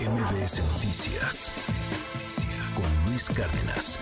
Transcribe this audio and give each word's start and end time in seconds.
MBS 0.00 0.62
Noticias 0.74 1.52
con 2.76 3.10
Luis 3.10 3.28
Cárdenas. 3.30 3.98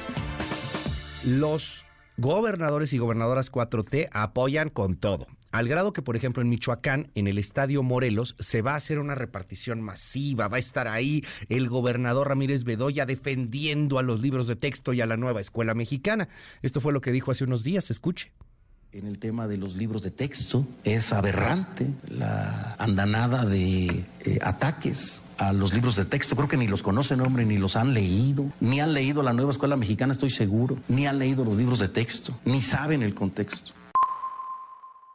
Los 1.25 1.87
gobernadores 2.19 2.93
y 2.93 2.99
gobernadoras 2.99 3.51
4T 3.51 4.11
apoyan 4.13 4.69
con 4.69 4.97
todo. 4.97 5.27
Al 5.53 5.69
grado 5.69 5.95
que, 5.95 6.03
por 6.03 6.15
ejemplo, 6.15 6.43
en 6.43 6.51
Michoacán, 6.51 7.11
en 7.15 7.29
el 7.29 7.39
Estadio 7.39 7.83
Morelos, 7.83 8.37
se 8.39 8.61
va 8.61 8.73
a 8.73 8.77
hacer 8.77 8.99
una 8.99 9.15
repartición 9.15 9.81
masiva. 9.81 10.49
Va 10.49 10.59
a 10.59 10.61
estar 10.61 10.87
ahí 10.87 11.25
el 11.49 11.67
gobernador 11.67 12.29
Ramírez 12.29 12.65
Bedoya 12.65 13.07
defendiendo 13.07 13.99
a 13.99 14.03
los 14.03 14.21
libros 14.21 14.49
de 14.49 14.57
texto 14.57 14.93
y 14.93 15.01
a 15.01 15.07
la 15.07 15.17
nueva 15.17 15.41
escuela 15.41 15.73
mexicana. 15.73 16.29
Esto 16.61 16.83
fue 16.83 16.93
lo 16.93 17.01
que 17.01 17.11
dijo 17.11 17.31
hace 17.31 17.45
unos 17.45 17.65
días. 17.65 17.91
Escuche 17.91 18.33
en 18.97 19.07
el 19.07 19.19
tema 19.19 19.47
de 19.47 19.59
los 19.59 19.77
libros 19.77 20.03
de 20.03 20.11
texto. 20.11 20.67
Es 20.85 21.13
aberrante 21.13 21.93
la 22.09 22.77
andanada 22.79 23.45
de 23.45 24.05
eh, 24.21 24.39
ataques 24.43 25.21
a 25.37 25.53
los 25.53 25.75
libros 25.75 25.97
de 25.97 26.07
texto. 26.07 26.35
Creo 26.35 26.49
que 26.49 26.57
ni 26.57 26.67
los 26.67 26.83
conocen, 26.83 27.21
hombre, 27.21 27.45
ni 27.45 27.59
los 27.59 27.77
han 27.77 27.93
leído. 27.93 28.51
Ni 28.61 28.81
han 28.81 28.95
leído 28.95 29.23
la 29.23 29.35
nueva 29.35 29.51
escuela 29.51 29.77
mexicana, 29.77 30.15
estoy 30.15 30.31
seguro. 30.31 30.79
Ni 30.89 31.07
han 31.07 31.19
leído 31.19 31.45
los 31.45 31.57
libros 31.57 31.79
de 31.79 31.89
texto. 31.89 32.39
Ni 32.47 32.63
saben 32.63 33.03
el 33.03 33.15
contexto. 33.15 33.73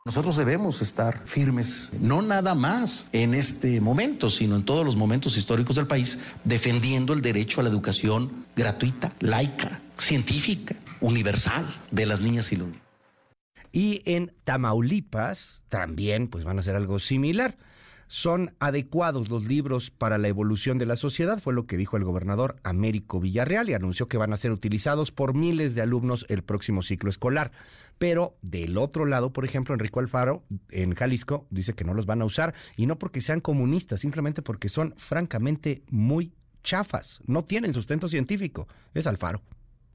Nosotros 0.06 0.36
debemos 0.36 0.82
estar 0.82 1.24
firmes, 1.26 1.92
no 2.00 2.24
nada 2.24 2.56
más 2.56 3.08
en 3.12 3.36
este 3.36 3.80
momento, 3.82 4.32
sino 4.32 4.56
en 4.56 4.66
todos 4.66 4.84
los 4.84 4.96
momentos 4.96 5.38
históricos 5.38 5.76
del 5.76 5.86
país, 5.86 6.18
defendiendo 6.44 7.14
el 7.14 7.22
derecho 7.22 7.62
a 7.62 7.64
la 7.64 7.70
educación 7.70 8.48
gratuita, 8.56 9.14
laica, 9.20 9.80
científica, 10.00 10.76
universal 11.02 11.68
de 11.92 12.08
las 12.08 12.20
niñas 12.20 12.52
y 12.52 12.56
los 12.56 12.68
niños. 12.70 12.81
Y 13.72 14.02
en 14.06 14.34
Tamaulipas 14.44 15.64
también 15.70 16.28
pues 16.28 16.44
van 16.44 16.58
a 16.58 16.60
hacer 16.62 16.76
algo 16.76 17.00
similar. 17.00 17.58
Son 18.08 18.54
adecuados 18.60 19.30
los 19.30 19.46
libros 19.46 19.90
para 19.90 20.18
la 20.18 20.28
evolución 20.28 20.78
de 20.78 20.86
la 20.86 20.98
sociedad, 20.98 21.40
fue 21.40 21.54
lo 21.54 21.66
que 21.66 21.78
dijo 21.78 21.96
el 21.96 22.04
gobernador 22.04 22.58
Américo 22.62 23.22
Villarreal 23.22 23.70
y 23.70 23.74
anunció 23.74 24.10
que 24.10 24.18
van 24.18 24.34
a 24.34 24.38
ser 24.38 24.52
utilizados 24.52 25.14
por 25.14 25.34
miles 25.34 25.76
de 25.76 25.82
alumnos 25.82 26.26
el 26.28 26.44
próximo 26.44 26.82
ciclo 26.82 27.10
escolar. 27.10 27.54
Pero 28.00 28.36
del 28.42 28.78
otro 28.78 29.06
lado, 29.06 29.32
por 29.32 29.46
ejemplo, 29.46 29.74
Enrico 29.74 30.02
Alfaro 30.02 30.44
en 30.72 30.94
Jalisco 30.94 31.48
dice 31.52 31.74
que 31.74 31.86
no 31.86 31.94
los 31.94 32.06
van 32.06 32.22
a 32.22 32.26
usar 32.26 32.54
y 32.76 32.86
no 32.86 33.00
porque 33.00 33.22
sean 33.22 33.40
comunistas, 33.40 34.02
simplemente 34.02 34.42
porque 34.42 34.68
son 34.68 34.94
francamente 34.98 35.84
muy 35.90 36.34
chafas, 36.64 37.22
no 37.28 37.46
tienen 37.46 37.72
sustento 37.72 38.10
científico. 38.10 38.68
Es 38.94 39.08
Alfaro. 39.08 39.42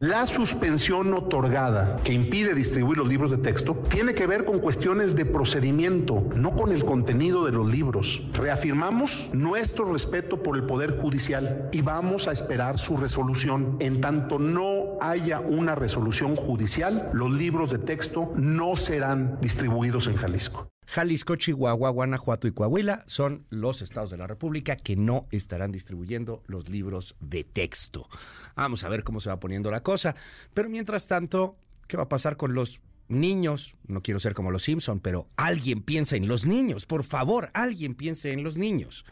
La 0.01 0.27
suspensión 0.27 1.15
otorgada 1.15 1.97
que 2.05 2.13
impide 2.13 2.55
distribuir 2.55 2.99
los 2.99 3.09
libros 3.09 3.31
de 3.31 3.39
texto 3.39 3.75
tiene 3.89 4.13
que 4.13 4.27
ver 4.27 4.45
con 4.45 4.61
cuestiones 4.61 5.17
de 5.17 5.25
procedimiento, 5.25 6.23
no 6.35 6.55
con 6.55 6.71
el 6.71 6.85
contenido 6.85 7.47
de 7.47 7.53
los 7.53 7.67
libros. 7.67 8.21
Reafirmamos 8.35 9.31
nuestro 9.33 9.91
respeto 9.91 10.43
por 10.43 10.57
el 10.57 10.65
Poder 10.65 11.01
Judicial 11.01 11.71
y 11.73 11.81
vamos 11.81 12.29
a 12.29 12.33
esperar 12.33 12.77
su 12.77 12.99
resolución. 12.99 13.79
En 13.81 14.03
tanto 14.03 14.39
no 14.39 14.99
haya 15.01 15.41
una 15.41 15.75
resolución 15.75 16.37
judicial, 16.37 17.09
los 17.15 17.33
libros 17.33 17.71
de 17.71 17.79
texto 17.79 18.35
no 18.37 18.77
serán 18.77 19.39
distribuidos 19.41 20.09
en 20.09 20.17
Jalisco. 20.17 20.76
Jalisco, 20.87 21.37
Chihuahua, 21.37 21.91
Guanajuato 21.91 22.47
y 22.47 22.53
Coahuila 22.53 23.05
son 23.07 23.45
los 23.51 23.83
estados 23.83 24.11
de 24.11 24.17
la 24.17 24.27
República 24.27 24.77
que 24.77 24.97
no 24.97 25.27
estarán 25.31 25.73
distribuyendo 25.73 26.43
los 26.47 26.69
libros 26.69 27.17
de 27.21 27.45
texto. 27.45 28.09
Vamos 28.55 28.85
a 28.85 28.89
ver 28.89 29.03
cómo 29.03 29.21
se 29.21 29.29
va 29.29 29.41
poniendo 29.41 29.71
la 29.71 29.83
cosa. 29.83 30.15
Pero 30.55 30.69
mientras 30.69 31.07
tanto, 31.07 31.57
¿qué 31.89 31.97
va 31.97 32.05
a 32.05 32.09
pasar 32.09 32.37
con 32.37 32.55
los 32.55 32.81
niños? 33.09 33.75
No 33.87 34.03
quiero 34.03 34.21
ser 34.21 34.35
como 34.35 34.51
los 34.51 34.63
Simpson, 34.63 35.01
pero 35.01 35.29
alguien 35.37 35.83
piensa 35.83 36.17
en 36.17 36.29
los 36.29 36.47
niños. 36.47 36.87
Por 36.87 37.03
favor, 37.03 37.51
alguien 37.53 37.95
piense 37.95 38.33
en 38.33 38.45
los 38.45 38.57
niños. 38.57 39.05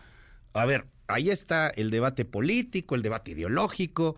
A 0.52 0.66
ver, 0.66 0.86
ahí 1.08 1.30
está 1.30 1.68
el 1.70 1.90
debate 1.90 2.24
político, 2.24 2.94
el 2.94 3.02
debate 3.02 3.32
ideológico 3.32 4.16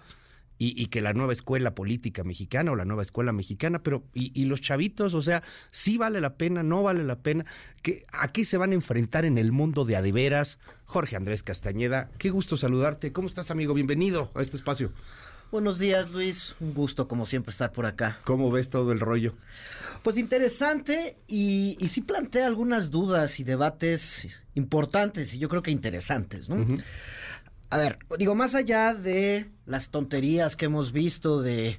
y, 0.59 0.87
que 0.87 1.01
la 1.01 1.12
nueva 1.12 1.33
escuela 1.33 1.75
política 1.75 2.25
mexicana 2.25 2.73
o 2.73 2.77
la 2.77 2.85
nueva 2.85 3.03
escuela 3.03 3.33
mexicana, 3.33 3.83
pero 3.83 4.05
y, 4.15 4.45
los 4.47 4.61
chavitos, 4.61 5.15
o 5.15 5.22
sea, 5.22 5.43
sí 5.71 5.99
vale 5.99 6.21
la 6.21 6.37
pena, 6.37 6.62
no 6.62 6.83
vale 6.83 7.05
la 7.05 7.21
pena, 7.21 7.44
que 7.83 8.06
¿a 8.12 8.33
qué 8.33 8.44
se 8.44 8.56
van 8.56 8.72
a 8.72 8.75
enfrentar 8.75 9.25
en 9.25 9.39
el 9.39 9.53
mundo 9.53 9.84
de 9.84 9.97
adeveras? 9.97 10.59
Jorge 10.84 11.16
Andrés 11.16 11.43
Castañeda, 11.43 12.11
qué 12.19 12.31
gusto 12.31 12.56
saludarte. 12.56 13.12
¿Cómo 13.12 13.28
estás, 13.28 13.50
amigo? 13.50 13.75
Bienvenido 13.75 14.31
a 14.34 14.43
este 14.43 14.56
espacio. 14.56 14.93
Buenos 15.53 15.78
días, 15.78 16.11
Luis. 16.11 16.56
Un 16.59 16.75
gusto, 16.75 17.06
como 17.06 17.25
siempre, 17.25 17.50
estar 17.50 17.72
por 17.72 17.87
acá. 17.87 18.19
¿Cómo 18.25 18.50
ves 18.50 18.69
todo 18.69 18.91
el 18.91 18.99
rollo? 18.99 19.34
Pues 20.03 20.19
interesante 20.19 21.16
y, 21.28 21.77
y 21.78 21.89
sí 21.89 22.00
plantea 22.00 22.47
algunas 22.47 22.91
dudas 22.91 23.39
y 23.39 23.45
debates 23.45 24.43
importantes 24.55 25.34
y 25.34 25.39
yo 25.39 25.49
creo 25.49 25.62
que 25.62 25.71
interesantes, 25.71 26.49
¿no? 26.49 26.66
A 27.71 27.78
ver, 27.78 27.99
digo, 28.19 28.34
más 28.34 28.54
allá 28.54 28.94
de 28.94 29.50
las 29.66 29.91
tonterías 29.91 30.56
que 30.56 30.66
hemos 30.66 30.93
visto 30.93 31.43
de 31.43 31.78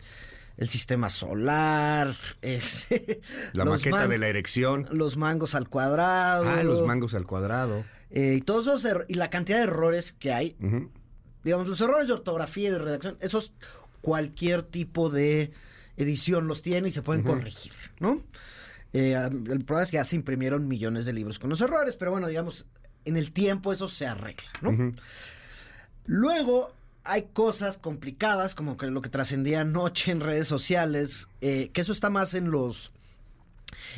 el 0.57 0.69
sistema 0.69 1.09
solar, 1.09 2.15
es, 2.41 2.87
la 3.53 3.63
maqueta 3.63 4.07
de 4.07 4.17
la 4.17 4.27
erección, 4.27 4.87
los 4.91 5.15
mangos 5.15 5.53
al 5.53 5.69
cuadrado, 5.69 6.49
ah, 6.49 6.63
los 6.63 6.85
mangos 6.85 7.13
al 7.13 7.25
cuadrado, 7.27 7.85
eh, 8.09 8.35
y 8.37 8.41
todos 8.41 8.67
esos 8.67 9.05
y 9.07 9.13
la 9.13 9.29
cantidad 9.29 9.59
de 9.59 9.65
errores 9.65 10.13
que 10.13 10.33
hay, 10.33 10.57
digamos, 11.43 11.67
los 11.67 11.79
errores 11.79 12.07
de 12.07 12.13
ortografía 12.13 12.69
y 12.69 12.71
de 12.71 12.79
redacción, 12.79 13.17
esos 13.21 13.53
cualquier 14.01 14.63
tipo 14.63 15.09
de 15.09 15.51
edición 15.95 16.47
los 16.47 16.61
tiene 16.61 16.87
y 16.87 16.91
se 16.91 17.01
pueden 17.01 17.23
corregir, 17.23 17.73
¿no? 17.99 18.23
Eh, 18.93 19.13
el 19.13 19.65
problema 19.65 19.83
es 19.83 19.91
que 19.91 19.97
ya 19.97 20.05
se 20.05 20.15
imprimieron 20.15 20.67
millones 20.67 21.05
de 21.05 21.13
libros 21.13 21.37
con 21.37 21.49
los 21.49 21.61
errores, 21.61 21.95
pero 21.97 22.11
bueno, 22.11 22.27
digamos, 22.27 22.65
en 23.05 23.17
el 23.17 23.31
tiempo 23.31 23.71
eso 23.71 23.87
se 23.87 24.07
arregla, 24.07 24.49
¿no? 24.61 24.93
Luego 26.07 26.73
hay 27.03 27.23
cosas 27.33 27.77
complicadas, 27.77 28.55
como 28.55 28.75
que 28.77 28.87
lo 28.87 29.01
que 29.01 29.09
trascendía 29.09 29.61
anoche 29.61 30.11
en 30.11 30.19
redes 30.19 30.47
sociales, 30.47 31.27
eh, 31.41 31.69
que 31.73 31.81
eso 31.81 31.91
está 31.91 32.09
más 32.09 32.33
en 32.33 32.51
los 32.51 32.91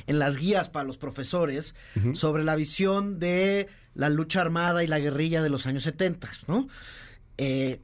en 0.08 0.18
las 0.18 0.38
guías 0.38 0.68
para 0.68 0.86
los 0.86 0.98
profesores 0.98 1.76
sobre 2.14 2.44
la 2.44 2.56
visión 2.56 3.20
de 3.20 3.68
la 3.94 4.10
lucha 4.10 4.42
armada 4.42 4.84
y 4.84 4.88
la 4.88 4.98
guerrilla 4.98 5.44
de 5.44 5.50
los 5.50 5.68
años 5.68 5.84
70, 5.84 6.28
¿no? 6.48 6.68
Eh, 7.38 7.80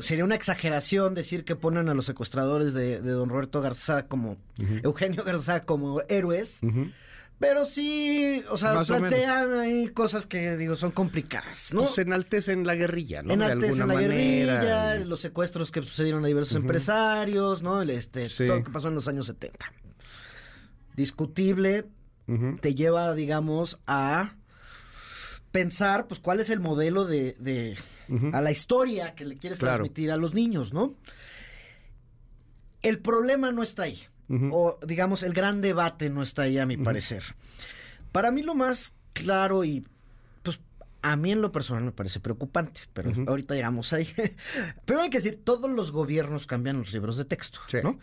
sería 0.00 0.24
una 0.24 0.34
exageración 0.34 1.14
decir 1.14 1.44
que 1.44 1.56
ponen 1.56 1.88
a 1.88 1.94
los 1.94 2.06
secuestradores 2.06 2.74
de, 2.74 3.00
don 3.00 3.28
Roberto 3.28 3.60
Garza 3.60 4.06
como 4.06 4.36
Eugenio 4.82 5.24
Garza 5.24 5.60
como 5.60 6.02
héroes. 6.08 6.60
Pero 7.38 7.64
sí, 7.64 8.42
o 8.50 8.58
sea, 8.58 8.82
plantean 8.82 9.56
ahí 9.58 9.88
cosas 9.88 10.26
que, 10.26 10.56
digo, 10.56 10.74
son 10.74 10.90
complicadas, 10.90 11.72
¿no? 11.72 11.82
Pues 11.82 11.98
enaltecen 11.98 12.66
la 12.66 12.74
guerrilla, 12.74 13.22
¿no? 13.22 13.32
Enaltecen 13.32 13.86
la 13.86 13.94
guerrilla, 13.94 14.98
los 14.98 15.20
secuestros 15.20 15.70
que 15.70 15.80
sucedieron 15.82 16.24
a 16.24 16.26
diversos 16.26 16.56
empresarios, 16.56 17.62
¿no? 17.62 17.80
este, 17.82 18.28
Todo 18.28 18.56
lo 18.56 18.64
que 18.64 18.70
pasó 18.70 18.88
en 18.88 18.94
los 18.94 19.06
años 19.06 19.26
70. 19.26 19.72
Discutible, 20.96 21.86
te 22.60 22.74
lleva, 22.74 23.14
digamos, 23.14 23.78
a 23.86 24.34
pensar, 25.52 26.08
pues, 26.08 26.18
cuál 26.18 26.40
es 26.40 26.50
el 26.50 26.58
modelo 26.58 27.04
de, 27.04 27.78
a 28.32 28.40
la 28.40 28.50
historia 28.50 29.14
que 29.14 29.24
le 29.24 29.36
quieres 29.36 29.60
transmitir 29.60 30.10
a 30.10 30.16
los 30.16 30.34
niños, 30.34 30.72
¿no? 30.72 30.96
El 32.82 32.98
problema 32.98 33.52
no 33.52 33.62
está 33.62 33.84
ahí 33.84 33.98
o 34.28 34.78
digamos 34.86 35.22
el 35.22 35.32
gran 35.32 35.60
debate 35.60 36.10
no 36.10 36.22
está 36.22 36.42
ahí 36.42 36.58
a 36.58 36.66
mi 36.66 36.76
parecer. 36.76 37.22
Para 38.12 38.30
mí 38.30 38.42
lo 38.42 38.54
más 38.54 38.94
claro 39.12 39.64
y 39.64 39.86
pues 40.42 40.60
a 41.02 41.16
mí 41.16 41.32
en 41.32 41.40
lo 41.40 41.52
personal 41.52 41.84
me 41.84 41.92
parece 41.92 42.20
preocupante, 42.20 42.82
pero 42.92 43.12
ahorita 43.26 43.54
llegamos 43.54 43.92
ahí. 43.92 44.08
pero 44.84 45.00
hay 45.00 45.10
que 45.10 45.18
decir, 45.18 45.40
todos 45.42 45.70
los 45.70 45.92
gobiernos 45.92 46.46
cambian 46.46 46.78
los 46.78 46.92
libros 46.92 47.16
de 47.16 47.24
texto, 47.24 47.60
¿no? 47.82 47.98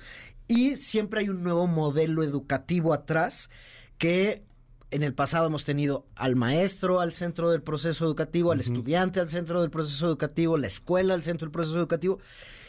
Y 0.47 0.75
siempre 0.75 1.21
hay 1.21 1.29
un 1.29 1.43
nuevo 1.43 1.67
modelo 1.67 2.23
educativo 2.23 2.93
atrás 2.93 3.49
que 3.97 4.43
en 4.91 5.03
el 5.03 5.13
pasado 5.13 5.47
hemos 5.47 5.65
tenido 5.65 6.07
al 6.15 6.35
maestro 6.35 7.01
al 7.01 7.11
centro 7.11 7.51
del 7.51 7.61
proceso 7.61 8.05
educativo, 8.05 8.51
al 8.51 8.59
estudiante 8.59 9.19
al 9.19 9.29
centro 9.29 9.61
del 9.61 9.71
proceso 9.71 10.07
educativo, 10.07 10.57
la 10.57 10.67
escuela 10.67 11.13
al 11.13 11.23
centro 11.23 11.45
del 11.47 11.51
proceso 11.51 11.77
educativo 11.77 12.19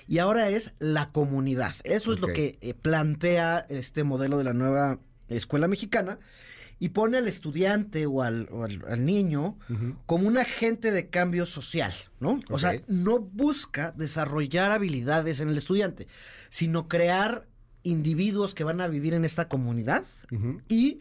y 0.08 0.18
ahora 0.18 0.48
es 0.48 0.72
la 0.78 1.08
comunidad. 1.08 1.74
Eso 1.84 2.12
es 2.12 2.20
lo 2.20 2.28
que 2.28 2.58
eh, 2.60 2.74
plantea 2.74 3.66
este 3.68 4.04
modelo 4.04 4.38
de 4.38 4.44
la 4.44 4.52
nueva 4.52 4.98
escuela 5.28 5.68
mexicana 5.68 6.18
y 6.78 6.90
pone 6.90 7.18
al 7.18 7.26
estudiante 7.26 8.06
o 8.06 8.22
al, 8.22 8.48
niño 9.04 9.58
como 10.04 10.28
un 10.28 10.36
agente 10.36 10.90
de 10.90 11.08
cambio 11.08 11.46
social, 11.46 11.94
¿no? 12.20 12.38
O 12.50 12.58
sea, 12.58 12.80
no 12.86 13.18
busca 13.18 13.92
desarrollar 13.92 14.72
habilidades 14.72 15.40
en 15.40 15.48
el 15.48 15.56
estudiante, 15.56 16.06
sino 16.50 16.86
crear 16.86 17.46
individuos 17.82 18.54
que 18.54 18.64
van 18.64 18.80
a 18.80 18.88
vivir 18.88 19.14
en 19.14 19.24
esta 19.24 19.48
comunidad 19.48 20.04
y 20.68 20.98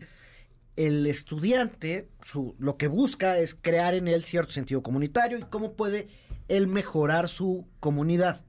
el 0.75 1.07
estudiante 1.07 2.10
su, 2.25 2.56
lo 2.60 2.77
que 2.77 2.88
busca 2.88 3.38
es 3.38 3.56
crear 3.56 3.94
en 3.94 4.07
él 4.07 4.24
cierto 4.24 4.51
sentido 4.51 4.83
comunitario 4.83 5.38
y 5.38 5.44
cómo 5.44 5.74
puede 5.74 6.07
él 6.48 6.68
mejorar 6.68 7.30
su 7.30 7.68
comunidad 7.80 8.42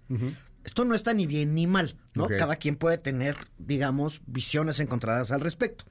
esto 0.66 0.84
no 0.84 0.96
está 0.96 1.14
ni 1.14 1.26
bien 1.26 1.54
ni 1.54 1.68
mal, 1.68 1.96
¿no? 2.14 2.26
Cada 2.26 2.56
quien 2.56 2.74
puede 2.74 2.98
tener, 2.98 3.36
digamos, 3.56 4.20
visiones 4.26 4.80
encontradas 4.80 5.30
al 5.30 5.40
respecto. 5.40 5.84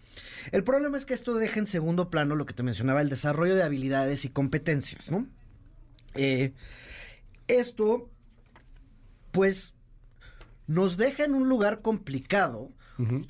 El 0.51 0.65
problema 0.65 0.97
es 0.97 1.05
que 1.05 1.13
esto 1.13 1.33
deja 1.35 1.59
en 1.59 1.65
segundo 1.65 2.09
plano 2.09 2.35
lo 2.35 2.45
que 2.45 2.53
te 2.53 2.61
mencionaba, 2.61 2.99
el 2.99 3.07
desarrollo 3.07 3.55
de 3.55 3.63
habilidades 3.63 4.25
y 4.25 4.29
competencias, 4.29 5.09
¿no? 5.09 5.27
Eh, 6.13 6.51
esto, 7.47 8.09
pues, 9.31 9.73
nos 10.67 10.97
deja 10.97 11.23
en 11.23 11.35
un 11.35 11.47
lugar 11.47 11.81
complicado 11.81 12.69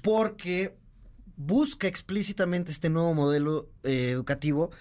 porque 0.01 0.75
busca 1.37 1.87
explícitamente 1.87 2.71
este 2.71 2.89
nuevo 2.89 3.13
modelo 3.13 3.69
eh, 3.83 4.09
educativo 4.11 4.71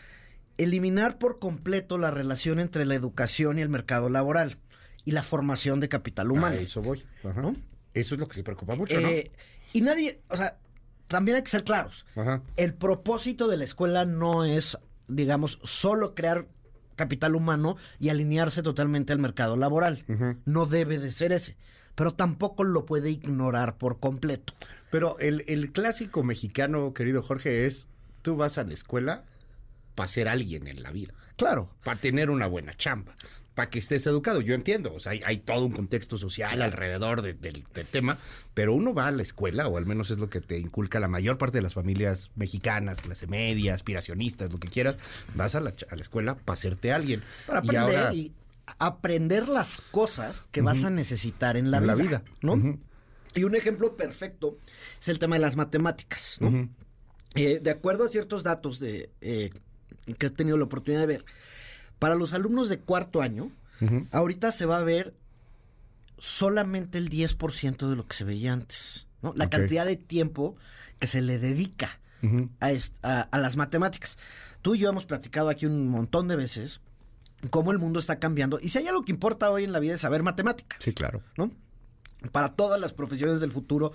eliminar 0.56 1.19
por 1.19 1.39
completo 1.39 1.99
la 1.99 2.11
relación 2.11 2.61
entre 2.61 2.85
la 2.85 2.95
educación 2.95 3.59
y 3.59 3.62
el 3.62 3.69
mercado 3.69 4.09
laboral 4.09 4.59
y 5.05 5.12
la 5.12 5.23
formación 5.23 5.81
de 5.81 5.89
capital 5.89 6.31
humano. 6.31 6.56
A 6.56 6.61
eso 6.61 6.83
voy. 6.83 7.03
Ajá. 7.25 7.43
¿no? 7.43 7.55
Eso 7.93 8.15
es 8.15 8.21
lo 8.21 8.29
que 8.29 8.35
se 8.35 8.43
preocupa 8.43 8.75
mucho, 8.75 9.01
¿no? 9.01 9.09
Eh, 9.09 9.31
y 9.73 9.81
nadie, 9.81 10.21
o 10.29 10.37
sea, 10.37 10.59
también 11.09 11.37
hay 11.37 11.43
que 11.43 11.51
ser 11.51 11.65
claros. 11.65 12.06
Ajá. 12.17 12.43
El 12.56 12.75
propósito 12.75 13.49
de 13.49 13.56
la 13.56 13.65
escuela 13.65 14.05
no 14.05 14.45
es, 14.45 14.79
digamos, 15.09 15.61
solo 15.65 16.15
crear 16.15 16.47
capital 16.97 17.35
humano 17.35 17.77
y 17.99 18.09
alinearse 18.09 18.62
totalmente 18.62 19.12
al 19.12 19.19
mercado 19.19 19.56
laboral. 19.56 20.05
No 20.45 20.67
debe 20.67 20.99
de 20.99 21.11
ser 21.11 21.33
ese. 21.33 21.56
Pero 21.94 22.12
tampoco 22.12 22.64
lo 22.64 22.87
puede 22.87 23.11
ignorar 23.11 23.76
por 23.79 24.00
completo. 24.00 24.52
Pero 24.91 25.19
el, 25.20 25.44
el 25.46 25.73
clásico 25.73 26.23
mexicano, 26.23 26.93
querido 26.94 27.23
Jorge, 27.23 27.67
es 27.67 27.88
tú 28.23 28.37
vas 28.37 28.58
a 28.58 28.64
la 28.64 28.75
escuela 28.75 29.25
para 29.94 30.08
ser 30.08 30.29
alguien 30.29 30.67
en 30.67 30.82
la 30.82 30.91
vida, 30.91 31.14
Claro. 31.37 31.70
para 31.85 32.00
tener 32.00 32.31
una 32.31 32.49
buena 32.49 32.76
chamba, 32.76 33.14
para 33.55 33.70
que 33.70 33.79
estés 33.79 34.05
educado. 34.08 34.41
Yo 34.41 34.55
entiendo, 34.56 34.93
o 34.93 34.99
sea, 34.99 35.12
hay, 35.12 35.23
hay 35.25 35.37
todo 35.38 35.64
un 35.64 35.70
contexto 35.73 36.19
social 36.19 36.61
alrededor 36.62 37.23
de- 37.23 37.35
del, 37.35 37.62
del 37.73 37.87
tema, 37.87 38.19
pero 38.55 38.73
uno 38.73 38.93
va 38.93 39.06
a 39.06 39.11
la 39.12 39.23
escuela, 39.23 39.69
o 39.69 39.76
al 39.79 39.87
menos 39.87 40.11
es 40.11 40.19
lo 40.19 40.29
que 40.29 40.41
te 40.41 40.58
inculca 40.58 40.99
la 40.99 41.06
mayor 41.06 41.38
parte 41.38 41.58
de 41.58 41.62
las 41.62 41.75
familias 41.75 42.32
mexicanas, 42.35 43.00
clase 43.00 43.29
media, 43.29 43.75
aspiracionistas, 43.75 44.50
lo 44.52 44.58
que 44.58 44.67
quieras, 44.67 44.99
vas 45.37 45.55
a 45.55 45.61
la, 45.61 45.73
a 45.88 45.94
la 45.94 46.02
escuela 46.02 46.35
para 46.35 46.55
hacerte 46.55 46.93
alguien. 46.93 47.23
Para 47.46 47.61
Y 47.62 47.69
aprender 47.69 47.96
ahora- 47.99 48.14
y 48.14 48.32
aprender 48.78 49.49
las 49.49 49.81
cosas 49.90 50.44
que 50.50 50.62
vas 50.62 50.84
a 50.84 50.90
necesitar 50.90 51.56
en 51.56 51.70
la 51.70 51.78
En 51.78 51.82
vida. 51.84 51.94
la 51.94 52.02
vida. 52.02 52.22
¿no? 52.43 52.78
Y 53.34 53.44
un 53.44 53.55
ejemplo 53.56 53.96
perfecto 53.96 54.58
es 55.00 55.08
el 55.08 55.19
tema 55.19 55.37
de 55.37 55.40
las 55.40 55.56
matemáticas. 55.56 56.38
¿no? 56.40 56.69
Eh, 57.34 57.61
de 57.62 57.70
acuerdo 57.70 58.05
a 58.05 58.08
ciertos 58.08 58.43
datos 58.43 58.78
de, 58.81 59.11
eh, 59.20 59.50
que 60.19 60.26
he 60.26 60.31
tenido 60.31 60.56
la 60.56 60.64
oportunidad 60.64 61.00
de 61.00 61.06
ver, 61.08 61.25
para 61.99 62.14
los 62.14 62.32
alumnos 62.32 62.69
de 62.69 62.78
cuarto 62.78 63.22
año, 63.22 63.50
ahorita 64.12 64.50
se 64.52 64.67
va 64.67 64.78
a 64.78 64.82
ver 64.82 65.14
solamente 66.19 66.99
el 66.99 67.08
10% 67.10 67.88
de 67.90 67.96
lo 67.96 68.06
que 68.06 68.14
se 68.17 68.25
veía 68.25 68.52
antes. 68.52 69.08
¿no? 69.22 69.32
La 69.37 69.50
cantidad 69.50 69.84
de 69.87 69.96
tiempo 69.96 70.56
que 70.99 71.06
se 71.06 71.20
le 71.22 71.38
dedica 71.38 71.99
a- 73.02 73.20
a 73.31 73.38
las 73.38 73.56
matemáticas. 73.56 74.17
Tú 74.62 74.75
y 74.75 74.78
yo 74.78 74.88
hemos 74.88 75.05
platicado 75.05 75.49
aquí 75.50 75.67
un 75.67 75.88
montón 75.88 76.28
de 76.28 76.37
veces 76.37 76.81
cómo 77.50 77.73
el 77.73 77.79
mundo 77.79 77.99
está 77.99 78.19
cambiando 78.19 78.58
y 78.61 78.69
si 78.69 78.79
hay 78.79 78.88
algo 78.88 79.02
que 79.05 79.12
importa 79.12 79.50
hoy 79.50 79.64
en 79.64 79.73
la 79.73 79.79
vida 79.81 79.94
es 79.94 80.00
saber 80.00 80.23
matemáticas. 80.23 80.79
Sí, 80.82 80.93
claro. 80.93 81.23
¿no? 81.37 81.50
Para 82.32 82.55
todas 82.55 82.81
las 82.81 82.94
profesiones 82.94 83.41
del 83.41 83.52
futuro, 83.52 83.93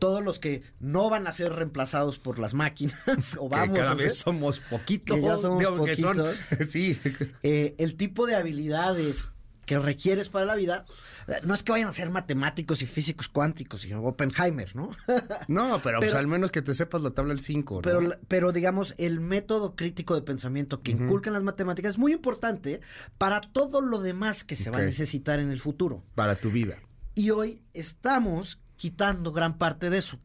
todos 0.00 0.24
los 0.24 0.40
que 0.40 0.62
no 0.80 1.08
van 1.08 1.28
a 1.28 1.32
ser 1.32 1.52
reemplazados 1.52 2.18
por 2.18 2.38
las 2.40 2.52
máquinas, 2.52 2.96
o 3.38 3.48
vamos 3.48 3.76
que 3.76 3.80
cada 3.80 3.92
a 3.92 3.94
vez 3.94 4.02
ser, 4.02 4.10
somos 4.10 4.58
poquitos. 4.60 5.16
Que 5.16 5.22
ya 5.22 5.36
somos 5.36 5.58
digo, 5.60 5.84
que 5.84 5.96
son- 5.96 6.16
poquitos. 6.16 6.68
sí. 6.68 6.98
eh, 7.44 7.76
el 7.78 7.96
tipo 7.96 8.26
de 8.26 8.34
habilidades 8.34 9.28
que 9.70 9.78
requieres 9.78 10.28
para 10.28 10.44
la 10.44 10.56
vida, 10.56 10.84
eh, 11.28 11.34
no 11.44 11.54
es 11.54 11.62
que 11.62 11.70
vayan 11.70 11.88
a 11.88 11.92
ser 11.92 12.10
matemáticos 12.10 12.82
y 12.82 12.86
físicos 12.86 13.28
cuánticos, 13.28 13.82
sino 13.82 14.02
Oppenheimer, 14.02 14.74
¿no? 14.74 14.90
No, 15.46 15.80
pero, 15.80 15.98
pues 16.00 16.10
Pero- 16.10 16.18
al 16.18 16.26
menos 16.26 16.50
que 16.50 16.60
te 16.60 16.74
sepas 16.74 17.02
la 17.02 17.10
tabla 17.12 17.32
del 17.34 17.38
5. 17.38 17.82
Pero, 17.82 18.00
la- 18.00 18.18
pero 18.26 18.50
digamos, 18.50 18.94
el 18.98 19.20
método 19.20 19.76
crítico 19.76 20.16
de 20.16 20.22
pensamiento 20.22 20.82
que 20.82 20.90
inculcan 20.90 21.34
las 21.34 21.44
matemáticas 21.44 21.90
es 21.90 21.98
muy 21.98 22.12
importante 22.12 22.80
para 23.16 23.40
todo 23.40 23.80
lo 23.80 24.00
demás 24.00 24.42
que 24.42 24.56
se 24.56 24.70
va 24.70 24.78
a 24.78 24.82
necesitar 24.82 25.38
en 25.38 25.52
el 25.52 25.60
futuro. 25.60 26.02
Para 26.16 26.34
tu 26.34 26.50
vida. 26.50 26.78
Y 27.14 27.30
hoy 27.30 27.62
estamos 27.74 28.58
quitando 28.74 29.30
gran 29.32 29.56
parte 29.56 29.88
de 29.88 29.98
eso. 29.98 30.18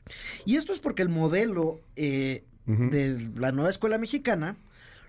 Y 0.44 0.56
esto 0.56 0.74
es 0.74 0.80
porque 0.80 1.04
el 1.04 1.10
modelo 1.10 1.82
eh, 1.96 2.46
de 2.66 3.30
la 3.36 3.52
nueva 3.52 3.70
escuela 3.70 4.00
mexicana 4.00 4.58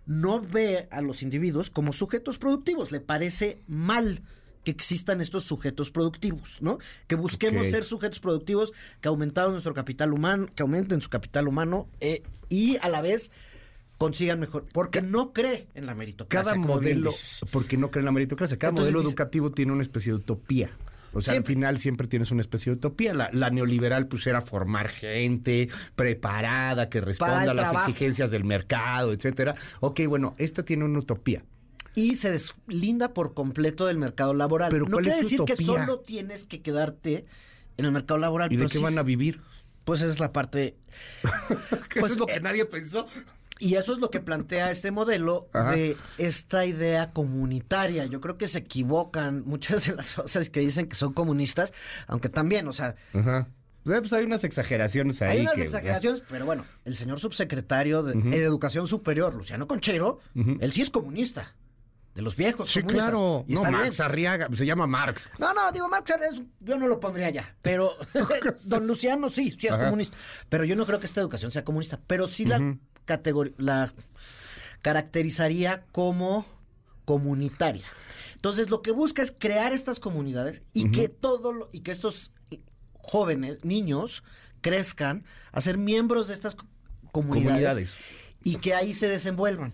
no 0.06 0.40
ve 0.40 0.88
a 0.90 1.02
los 1.02 1.22
individuos 1.22 1.70
como 1.70 1.92
sujetos 1.92 2.38
productivos. 2.38 2.92
Le 2.92 3.00
parece 3.00 3.60
mal 3.66 4.22
que 4.64 4.70
existan 4.72 5.20
estos 5.20 5.44
sujetos 5.44 5.90
productivos, 5.90 6.58
¿no? 6.60 6.78
Que 7.06 7.14
busquemos 7.14 7.68
ser 7.68 7.84
sujetos 7.84 8.18
productivos, 8.18 8.72
que 9.00 9.08
aumentamos 9.08 9.52
nuestro 9.52 9.74
capital 9.74 10.12
humano, 10.12 10.48
que 10.54 10.62
aumenten 10.62 11.00
su 11.00 11.08
capital 11.08 11.46
humano 11.46 11.88
eh, 12.00 12.22
y 12.48 12.76
a 12.78 12.88
la 12.88 13.00
vez 13.00 13.30
consigan 13.96 14.40
mejor, 14.40 14.66
porque 14.72 15.02
no 15.02 15.32
cree 15.32 15.68
en 15.74 15.86
la 15.86 15.94
meritocracia. 15.94 16.52
Cada 16.52 16.56
modelo, 16.58 17.10
porque 17.52 17.76
no 17.76 17.90
creen 17.90 18.02
en 18.02 18.06
la 18.06 18.12
meritocracia, 18.12 18.58
cada 18.58 18.70
Entonces 18.70 18.92
modelo 18.92 19.08
educativo 19.08 19.52
tiene 19.52 19.72
una 19.72 19.82
especie 19.82 20.12
de 20.12 20.18
utopía. 20.18 20.70
O 21.12 21.20
sea, 21.20 21.32
Siempre. 21.34 21.52
al 21.52 21.56
final 21.56 21.78
siempre 21.78 22.06
tienes 22.08 22.30
una 22.30 22.40
especie 22.42 22.72
de 22.72 22.76
utopía. 22.78 23.14
La, 23.14 23.30
la 23.32 23.50
neoliberal 23.50 24.06
pues 24.06 24.26
era 24.26 24.40
formar 24.42 24.88
gente 24.88 25.68
preparada, 25.94 26.88
que 26.88 27.00
responda 27.00 27.42
a 27.42 27.54
las 27.54 27.70
trabajo. 27.70 27.88
exigencias 27.90 28.30
del 28.30 28.44
mercado, 28.44 29.12
etcétera. 29.12 29.54
Ok, 29.80 30.00
bueno, 30.08 30.34
esta 30.38 30.62
tiene 30.64 30.84
una 30.84 30.98
utopía. 30.98 31.42
y 31.94 32.16
se 32.16 32.30
deslinda 32.30 33.14
por 33.14 33.32
completo 33.34 33.86
del 33.86 33.96
mercado 33.98 34.34
laboral. 34.34 34.68
Pero 34.70 34.84
no 34.84 34.92
¿cuál 34.92 35.04
quiere 35.04 35.18
decir 35.22 35.40
que 35.46 35.56
solo 35.56 36.00
tienes 36.00 36.44
que 36.44 36.60
quedarte 36.60 37.24
en 37.78 37.84
el 37.86 37.92
mercado 37.92 38.18
laboral. 38.18 38.52
¿Y 38.52 38.56
de 38.56 38.64
qué 38.66 38.78
sí- 38.78 38.82
van 38.84 38.98
a 38.98 39.02
vivir? 39.02 39.40
Pues 39.84 40.00
esa 40.00 40.12
es 40.12 40.20
la 40.20 40.32
parte. 40.32 40.76
Pues, 41.98 42.12
eso 42.12 42.14
es 42.14 42.18
lo 42.18 42.28
eh, 42.28 42.34
que 42.34 42.40
nadie 42.40 42.64
pensó. 42.66 43.06
Y 43.58 43.76
eso 43.76 43.92
es 43.94 43.98
lo 43.98 44.10
que 44.10 44.20
plantea 44.20 44.70
este 44.70 44.90
modelo 44.90 45.48
Ajá. 45.52 45.72
de 45.72 45.96
esta 46.18 46.66
idea 46.66 47.12
comunitaria. 47.12 48.04
Yo 48.06 48.20
creo 48.20 48.36
que 48.36 48.48
se 48.48 48.58
equivocan 48.58 49.44
muchas 49.46 49.86
de 49.86 49.94
las 49.94 50.14
cosas 50.14 50.50
que 50.50 50.60
dicen 50.60 50.88
que 50.88 50.94
son 50.96 51.12
comunistas, 51.14 51.72
aunque 52.06 52.28
también, 52.28 52.68
o 52.68 52.72
sea, 52.72 52.94
Ajá. 53.14 53.48
Eh, 53.86 54.00
Pues 54.00 54.12
hay 54.12 54.24
unas 54.24 54.42
exageraciones 54.42 55.22
ahí. 55.22 55.36
hay 55.38 55.42
unas 55.42 55.54
que- 55.54 55.62
exageraciones, 55.62 56.22
pero 56.28 56.44
bueno, 56.44 56.64
el 56.84 56.96
señor 56.96 57.20
subsecretario 57.20 58.02
de, 58.02 58.14
de 58.14 58.42
Educación 58.42 58.88
Superior, 58.88 59.32
Luciano 59.34 59.66
Conchero, 59.68 60.18
él 60.34 60.72
sí 60.72 60.82
es 60.82 60.90
comunista. 60.90 61.54
De 62.14 62.22
los 62.22 62.34
viejos. 62.34 62.70
Sí, 62.70 62.80
comunistas, 62.80 63.10
claro. 63.10 63.44
Y 63.46 63.52
No, 63.52 63.60
está 63.60 63.68
bien. 63.68 63.80
Marx 63.82 64.00
Arriaga, 64.00 64.48
se 64.54 64.64
llama 64.66 64.86
Marx. 64.86 65.28
No, 65.38 65.52
no, 65.54 65.70
digo, 65.70 65.86
Marx 65.88 66.10
es- 66.10 66.40
yo 66.60 66.76
no 66.78 66.88
lo 66.88 66.98
pondría 66.98 67.28
ya. 67.30 67.54
Pero 67.62 67.92
don 68.64 68.86
Luciano 68.86 69.28
sí, 69.30 69.54
sí 69.58 69.66
es 69.66 69.74
Ajá. 69.74 69.84
comunista. 69.84 70.16
Pero 70.48 70.64
yo 70.64 70.74
no 70.76 70.84
creo 70.86 70.98
que 70.98 71.06
esta 71.06 71.20
educación 71.20 71.50
sea 71.52 71.62
comunista. 71.64 72.00
Pero 72.06 72.26
sí 72.26 72.44
la, 72.46 72.74
la 73.58 73.92
caracterizaría 74.82 75.84
como 75.92 76.46
comunitaria. 77.04 77.84
Entonces, 78.34 78.70
lo 78.70 78.82
que 78.82 78.90
busca 78.92 79.22
es 79.22 79.34
crear 79.36 79.72
estas 79.72 79.98
comunidades 80.00 80.62
y 80.72 80.90
que 80.90 81.08
todo 81.08 81.52
lo- 81.52 81.68
y 81.72 81.80
que 81.80 81.90
estos 81.92 82.32
jóvenes, 82.94 83.64
niños, 83.64 84.22
crezcan 84.60 85.24
a 85.52 85.60
ser 85.60 85.78
miembros 85.78 86.28
de 86.28 86.34
estas 86.34 86.54
co- 86.54 86.66
comunidades, 87.12 87.46
Comunidades. 87.54 87.94
y 88.44 88.56
que 88.56 88.74
ahí 88.74 88.94
se 88.94 89.08
desenvuelvan. 89.08 89.72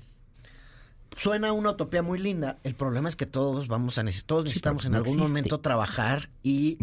Suena 1.17 1.53
una 1.53 1.71
utopía 1.71 2.03
muy 2.03 2.19
linda. 2.19 2.59
El 2.63 2.75
problema 2.75 3.09
es 3.09 3.17
que 3.17 3.27
todos 3.27 3.69
vamos 3.69 3.99
a 3.99 4.03
necesitar, 4.03 4.27
todos 4.29 4.45
necesitamos 4.45 4.85
en 4.87 4.95
algún 4.95 5.11
existe. 5.15 5.29
momento 5.29 5.61
trabajar 5.61 6.31
y 6.43 6.79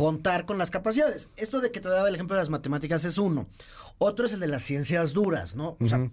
contar 0.00 0.46
con 0.46 0.56
las 0.56 0.70
capacidades. 0.70 1.28
Esto 1.36 1.60
de 1.60 1.70
que 1.70 1.80
te 1.80 1.90
daba 1.90 2.08
el 2.08 2.14
ejemplo 2.14 2.34
de 2.34 2.40
las 2.40 2.48
matemáticas 2.48 3.04
es 3.04 3.18
uno. 3.18 3.46
Otro 3.98 4.24
es 4.24 4.32
el 4.32 4.40
de 4.40 4.48
las 4.48 4.62
ciencias 4.62 5.12
duras, 5.12 5.56
¿no? 5.56 5.76
O 5.78 5.86
sea, 5.86 6.08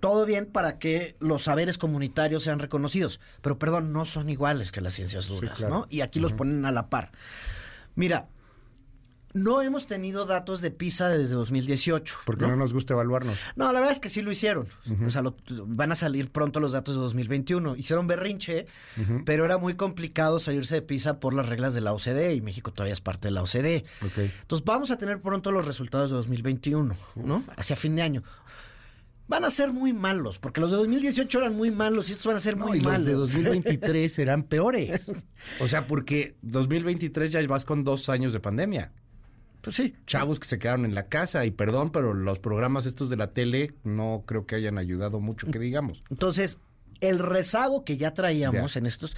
todo 0.00 0.26
bien 0.26 0.46
para 0.46 0.80
que 0.80 1.14
los 1.20 1.44
saberes 1.44 1.78
comunitarios 1.78 2.42
sean 2.42 2.58
reconocidos, 2.58 3.20
pero 3.40 3.56
perdón, 3.56 3.92
no 3.92 4.04
son 4.04 4.28
iguales 4.28 4.72
que 4.72 4.80
las 4.80 4.94
ciencias 4.94 5.28
duras, 5.28 5.58
claro. 5.58 5.74
¿no? 5.74 5.86
Y 5.88 6.00
aquí 6.00 6.18
los 6.18 6.32
ponen 6.32 6.64
a 6.64 6.72
la 6.72 6.90
par. 6.90 7.12
Mira, 7.94 8.26
no 9.34 9.60
hemos 9.62 9.86
tenido 9.86 10.24
datos 10.24 10.60
de 10.60 10.70
PISA 10.70 11.08
desde 11.08 11.34
2018. 11.34 12.16
Porque 12.24 12.46
no, 12.46 12.56
nos 12.56 12.72
gusta 12.72 12.94
evaluarnos. 12.94 13.36
No, 13.56 13.66
la 13.72 13.78
verdad 13.78 13.92
es 13.92 14.00
que 14.00 14.08
sí 14.08 14.22
lo 14.22 14.30
hicieron. 14.32 14.66
O 15.06 15.10
sea, 15.10 15.22
lo- 15.22 15.36
van 15.66 15.92
a 15.92 15.94
salir 15.94 16.30
pronto 16.30 16.60
los 16.60 16.72
datos 16.72 16.94
de 16.94 17.00
2021. 17.02 17.76
Hicieron 17.76 18.06
berrinche, 18.06 18.66
pero 19.24 19.44
era 19.44 19.58
muy 19.58 19.74
complicado 19.74 20.40
salirse 20.40 20.76
de 20.76 20.82
PISA 20.82 21.20
por 21.20 21.34
las 21.34 21.48
reglas 21.48 21.74
de 21.74 21.80
la 21.82 21.92
OCDE 21.92 22.34
y 22.34 22.40
México 22.40 22.72
todavía 22.72 22.94
es 22.94 23.00
parte 23.00 23.28
de 23.28 23.32
la 23.32 23.42
OCDE. 23.42 23.84
Entonces 24.02 24.64
vamos 24.64 24.90
a 24.90 24.96
tener 24.98 25.20
pronto 25.20 25.52
los 25.52 25.64
resultados 25.66 26.10
de 26.10 26.16
2021, 26.16 26.94
¿no? 27.16 27.44
Hacia 27.56 27.76
fin 27.76 27.96
de 27.96 28.02
año. 28.02 28.22
Van 29.26 29.44
a 29.44 29.50
ser 29.50 29.74
muy 29.74 29.92
malos, 29.92 30.38
porque 30.38 30.58
los 30.58 30.70
de 30.70 30.78
2018 30.78 31.38
eran 31.40 31.54
muy 31.54 31.70
malos 31.70 32.08
y 32.08 32.12
estos 32.12 32.26
van 32.28 32.36
a 32.36 32.38
ser 32.38 32.56
No, 32.56 32.68
muy 32.68 32.78
y 32.78 32.80
los 32.80 32.90
malos. 32.90 33.06
de 33.06 33.12
2023 33.12 34.10
serán 34.14 34.42
peores. 34.44 35.12
O 35.60 35.68
sea, 35.68 35.86
porque 35.86 36.36
2023 36.40 37.30
ya 37.32 37.46
vas 37.46 37.66
con 37.66 37.84
dos 37.84 38.08
años 38.08 38.32
de 38.32 38.40
pandemia. 38.40 38.90
Pues 39.60 39.76
sí. 39.76 39.94
Chavos 40.06 40.38
que 40.38 40.46
se 40.46 40.58
quedaron 40.58 40.84
en 40.84 40.94
la 40.94 41.06
casa 41.08 41.44
y 41.44 41.50
perdón, 41.50 41.90
pero 41.90 42.14
los 42.14 42.38
programas 42.38 42.86
estos 42.86 43.10
de 43.10 43.16
la 43.16 43.32
tele 43.32 43.74
no 43.84 44.22
creo 44.26 44.46
que 44.46 44.54
hayan 44.54 44.78
ayudado 44.78 45.20
mucho, 45.20 45.48
que 45.50 45.58
digamos. 45.58 46.04
Entonces, 46.10 46.58
el 47.00 47.18
rezago 47.18 47.84
que 47.84 47.96
ya 47.96 48.14
traíamos 48.14 48.74
Ya. 48.74 48.78
en 48.80 48.86
estos. 48.86 49.16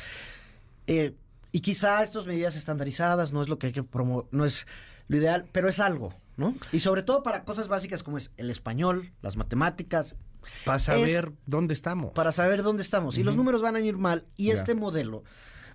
eh, 0.86 1.14
y 1.52 1.60
quizá 1.60 2.02
estas 2.02 2.26
medidas 2.26 2.54
estandarizadas 2.56 3.32
no 3.32 3.42
es 3.42 3.48
lo 3.48 3.58
que 3.58 3.68
hay 3.68 3.72
que 3.72 3.82
promover, 3.82 4.26
no 4.30 4.44
es 4.44 4.66
lo 5.08 5.16
ideal, 5.16 5.46
pero 5.50 5.68
es 5.68 5.80
algo, 5.80 6.14
¿no? 6.36 6.54
Y 6.72 6.78
sobre 6.80 7.02
todo 7.02 7.22
para 7.24 7.44
cosas 7.44 7.66
básicas 7.66 8.02
como 8.04 8.18
es 8.18 8.30
el 8.36 8.50
español, 8.50 9.12
las 9.20 9.36
matemáticas, 9.36 10.14
Para 10.64 10.78
saber 10.78 11.32
dónde 11.46 11.74
estamos. 11.74 12.12
Para 12.12 12.32
saber 12.32 12.62
dónde 12.62 12.82
estamos. 12.82 13.18
Y 13.18 13.24
los 13.24 13.34
números 13.36 13.60
van 13.62 13.76
a 13.76 13.80
ir 13.80 13.98
mal. 13.98 14.24
Y 14.36 14.50
este 14.52 14.74
modelo, 14.74 15.22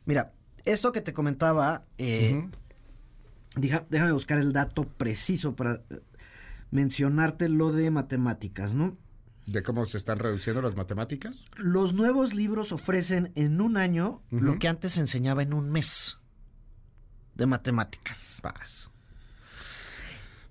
mira, 0.05 0.31
esto 0.63 0.91
que 0.91 1.01
te 1.01 1.13
comentaba, 1.13 1.83
eh, 1.97 2.47
déjame 3.55 4.11
buscar 4.11 4.37
el 4.37 4.53
dato 4.53 4.83
preciso 4.83 5.55
para 5.55 5.81
eh, 5.89 6.01
mencionarte 6.71 7.49
lo 7.49 7.71
de 7.71 7.91
matemáticas, 7.91 8.73
¿no? 8.73 8.97
¿De 9.45 9.61
cómo 9.61 9.85
se 9.85 9.97
están 9.97 10.17
reduciendo 10.17 10.61
las 10.61 10.75
matemáticas? 10.75 11.43
Los 11.57 11.93
nuevos 11.93 12.33
libros 12.33 12.71
ofrecen 12.71 13.31
en 13.35 13.61
un 13.61 13.77
año 13.77 14.21
lo 14.31 14.57
que 14.57 14.67
antes 14.67 14.93
se 14.93 15.01
enseñaba 15.01 15.43
en 15.43 15.53
un 15.53 15.71
mes 15.71 16.17
de 17.35 17.45
matemáticas. 17.45 18.39
Paz. 18.41 18.89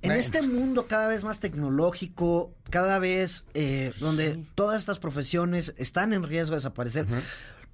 En 0.02 0.12
este 0.12 0.42
mundo 0.42 0.86
cada 0.86 1.08
vez 1.08 1.24
más 1.24 1.40
tecnológico, 1.40 2.54
cada 2.70 2.98
vez 2.98 3.46
eh, 3.54 3.92
donde 4.00 4.44
todas 4.54 4.76
estas 4.76 4.98
profesiones 4.98 5.74
están 5.78 6.12
en 6.12 6.22
riesgo 6.22 6.52
de 6.52 6.58
desaparecer, 6.58 7.06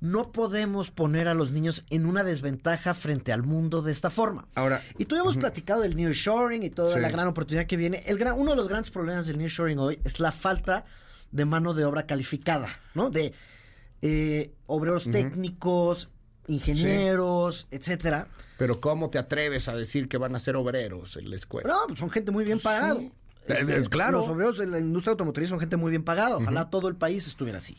no 0.01 0.33
podemos 0.33 0.91
poner 0.91 1.29
a 1.29 1.35
los 1.35 1.51
niños 1.51 1.85
en 1.91 2.07
una 2.07 2.25
desventaja 2.25 2.95
frente 2.95 3.33
al 3.33 3.43
mundo 3.43 3.83
de 3.83 3.93
esta 3.93 4.11
forma. 4.11 4.49
Ahora, 4.55 4.81
y 4.99 5.05
tú 5.05 5.15
ya 5.15 5.21
hemos 5.21 5.37
platicado 5.37 5.83
del 5.83 5.95
nearshoring 5.95 6.63
y 6.63 6.71
toda 6.71 6.99
la 6.99 7.11
gran 7.11 7.27
oportunidad 7.27 7.67
que 7.67 7.77
viene. 7.77 8.03
El 8.07 8.19
gran, 8.19 8.39
uno 8.39 8.53
de 8.53 8.57
los 8.57 8.69
grandes 8.69 8.91
problemas 8.91 9.27
del 9.27 9.39
nearshoring 9.39 9.79
hoy 9.79 10.01
es 10.05 10.19
la 10.19 10.33
falta 10.33 10.85
de 11.31 11.45
mano 11.45 11.75
de 11.75 11.85
obra 11.85 12.07
calificada, 12.07 12.69
¿no? 12.95 13.11
De 13.11 13.33
eh, 14.03 14.53
obreros 14.67 15.11
técnicos, 15.11 16.11
ingenieros, 16.47 17.67
etcétera. 17.71 18.27
Pero 18.59 18.81
¿cómo 18.81 19.11
te 19.11 19.19
atreves 19.19 19.69
a 19.69 19.77
decir 19.77 20.09
que 20.09 20.17
van 20.17 20.35
a 20.35 20.39
ser 20.39 20.57
obreros 20.57 21.17
en 21.17 21.29
la 21.29 21.37
escuela? 21.37 21.69
No, 21.69 21.87
pues 21.89 22.01
son 22.01 22.11
gente 22.11 22.31
muy 22.31 22.45
bien 22.45 22.59
pagada. 22.59 23.01
Este, 23.47 23.83
claro. 23.85 24.19
Los 24.19 24.29
obreros 24.29 24.59
de 24.59 24.67
la 24.67 24.79
industria 24.79 25.13
automotriz 25.13 25.49
son 25.49 25.61
gente 25.61 25.77
muy 25.77 25.91
bien 25.91 26.05
pagada. 26.05 26.37
Ojalá 26.37 26.71
todo 26.71 26.89
el 26.89 26.97
país 26.97 27.27
estuviera 27.27 27.59
así. 27.59 27.77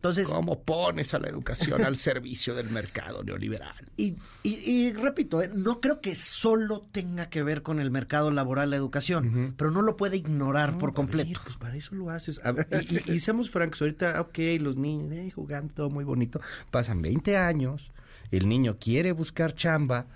Entonces, 0.00 0.28
¿Cómo 0.28 0.62
pones 0.62 1.12
a 1.12 1.18
la 1.18 1.28
educación 1.28 1.84
al 1.84 1.94
servicio 1.96 2.54
del 2.54 2.70
mercado 2.70 3.22
neoliberal? 3.22 3.92
Y, 3.98 4.16
y, 4.42 4.94
repito, 4.94 5.42
eh, 5.42 5.50
no 5.54 5.82
creo 5.82 6.00
que 6.00 6.14
solo 6.14 6.88
tenga 6.90 7.28
que 7.28 7.42
ver 7.42 7.60
con 7.60 7.80
el 7.80 7.90
mercado 7.90 8.30
laboral 8.30 8.70
la 8.70 8.76
educación, 8.76 9.52
pero 9.58 9.70
no 9.70 9.82
lo 9.82 9.98
puede 9.98 10.16
ignorar 10.16 10.78
por 10.78 10.94
completo. 10.94 11.38
pues 11.44 11.58
para 11.58 11.76
eso 11.76 11.94
lo 11.94 12.08
haces. 12.08 12.40
y, 12.88 13.12
y, 13.12 13.20
seamos 13.20 13.50
francos, 13.50 13.82
ahorita, 13.82 14.22
ok, 14.22 14.38
los 14.60 14.78
niños 14.78 15.12
eh, 15.12 15.30
jugando 15.30 15.74
todo 15.74 15.90
muy 15.90 16.04
bonito, 16.04 16.40
pasan 16.70 17.02
20 17.02 17.36
años, 17.36 17.92
el 18.30 18.48
niño 18.48 18.78
quiere 18.80 19.12
buscar 19.12 19.54
chamba 19.54 20.06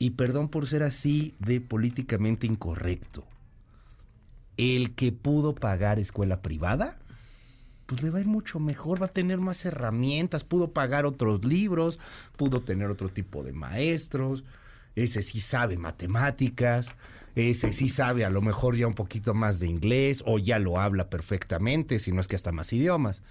y 0.00 0.10
perdón 0.10 0.48
por 0.48 0.66
ser 0.66 0.82
así 0.82 1.36
de 1.38 1.60
políticamente 1.60 2.48
incorrecto. 2.48 3.24
El 4.56 4.96
que 4.96 5.12
pudo 5.12 5.54
pagar 5.54 6.00
escuela 6.00 6.42
privada 6.42 6.98
pues 7.88 8.02
le 8.02 8.10
va 8.10 8.18
a 8.18 8.20
ir 8.20 8.26
mucho 8.26 8.60
mejor, 8.60 9.00
va 9.00 9.06
a 9.06 9.12
tener 9.12 9.38
más 9.38 9.64
herramientas, 9.64 10.44
pudo 10.44 10.72
pagar 10.74 11.06
otros 11.06 11.42
libros, 11.46 11.98
pudo 12.36 12.60
tener 12.60 12.90
otro 12.90 13.08
tipo 13.08 13.42
de 13.42 13.54
maestros, 13.54 14.44
ese 14.94 15.22
sí 15.22 15.40
sabe 15.40 15.78
matemáticas, 15.78 16.92
ese 17.34 17.72
sí 17.72 17.88
sabe 17.88 18.26
a 18.26 18.30
lo 18.30 18.42
mejor 18.42 18.76
ya 18.76 18.86
un 18.86 18.94
poquito 18.94 19.32
más 19.32 19.58
de 19.58 19.68
inglés 19.68 20.22
o 20.26 20.38
ya 20.38 20.58
lo 20.58 20.78
habla 20.78 21.08
perfectamente, 21.08 21.98
si 21.98 22.12
no 22.12 22.20
es 22.20 22.28
que 22.28 22.36
hasta 22.36 22.52
más 22.52 22.74
idiomas. 22.74 23.22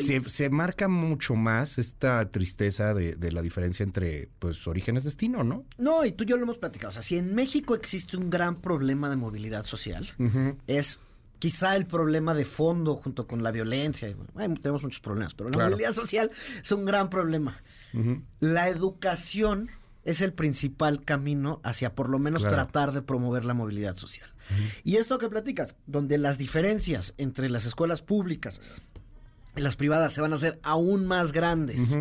se, 0.00 0.48
marca 0.48 0.88
mucho 0.88 1.34
más 1.34 1.76
esta 1.76 2.30
tristeza 2.30 2.94
de, 2.94 3.30
la 3.30 3.42
diferencia 3.42 3.84
entre 3.84 4.30
pues 4.38 4.66
orígenes 4.66 5.04
destino, 5.04 5.44
¿no? 5.44 5.64
No, 5.76 6.02
y 6.06 6.12
tú 6.12 6.24
y 6.24 6.28
yo 6.28 6.38
lo 6.38 6.44
hemos 6.44 6.56
platicado. 6.56 6.88
O 6.88 6.92
sea, 6.92 7.02
si 7.02 7.18
en 7.18 7.34
México 7.34 7.74
existe 7.74 8.16
un 8.16 8.30
gran 8.30 8.62
problema 8.62 9.10
de 9.10 9.16
movilidad 9.16 9.66
social, 9.66 10.08
es 10.66 10.98
quizá 11.38 11.76
el 11.76 11.86
problema 11.86 12.34
de 12.34 12.44
fondo 12.44 12.96
junto 12.96 13.26
con 13.26 13.42
la 13.42 13.50
violencia. 13.50 14.14
tenemos 14.34 14.82
muchos 14.82 15.00
problemas, 15.00 15.34
pero 15.34 15.50
la 15.50 15.68
movilidad 15.68 15.94
social 15.94 16.30
es 16.62 16.72
un 16.72 16.84
gran 16.84 17.10
problema. 17.10 17.62
La 18.40 18.68
educación 18.68 19.70
es 20.04 20.20
el 20.20 20.32
principal 20.32 21.02
camino 21.04 21.60
hacia 21.64 21.94
por 21.94 22.08
lo 22.08 22.18
menos 22.18 22.44
tratar 22.44 22.92
de 22.92 23.02
promover 23.02 23.44
la 23.44 23.54
movilidad 23.54 23.96
social. 23.96 24.30
Y 24.84 24.96
esto 24.96 25.18
que 25.18 25.28
platicas, 25.28 25.76
donde 25.86 26.16
las 26.16 26.38
diferencias 26.38 27.14
entre 27.18 27.50
las 27.50 27.66
escuelas 27.66 28.02
públicas 28.02 28.60
y 29.56 29.60
las 29.60 29.76
privadas 29.76 30.12
se 30.12 30.20
van 30.20 30.32
a 30.32 30.36
hacer 30.36 30.60
aún 30.62 31.06
más 31.06 31.32
grandes. 31.32 31.98